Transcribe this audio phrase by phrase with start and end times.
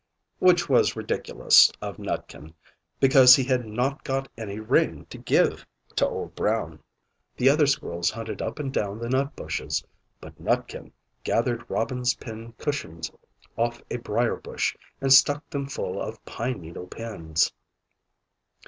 [0.39, 2.55] Which was ridiculous of Nutkin,
[2.99, 5.63] because he had not got any ring to give
[5.95, 6.79] to Old Brown.
[7.37, 9.83] The other squirrels hunted up and down the nut bushes;
[10.19, 10.91] but Nutkin
[11.23, 13.11] gathered robin's pin cushions
[13.55, 17.53] off a briar bush, and stuck them full of pine needle pins.